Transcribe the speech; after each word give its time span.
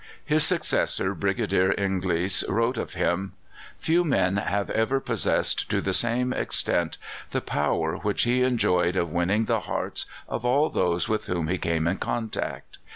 His 0.25 0.43
successor, 0.43 1.13
Brigadier 1.13 1.73
Inglis, 1.77 2.43
wrote 2.49 2.75
of 2.77 2.95
him: 2.95 3.33
"Few 3.77 4.03
men 4.03 4.37
have 4.37 4.71
ever 4.71 4.99
possessed 4.99 5.69
to 5.69 5.79
the 5.79 5.93
same 5.93 6.33
extent 6.33 6.97
the 7.29 7.39
power 7.39 7.97
which 7.97 8.23
he 8.23 8.41
enjoyed 8.41 8.95
of 8.95 9.11
winning 9.11 9.45
the 9.45 9.59
hearts 9.59 10.07
of 10.27 10.43
all 10.43 10.71
those 10.71 11.07
with 11.07 11.27
whom 11.27 11.49
he 11.49 11.59
came 11.59 11.85
in 11.87 11.97
contact." 11.97 12.79